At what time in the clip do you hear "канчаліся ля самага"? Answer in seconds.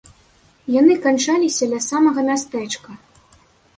1.03-2.19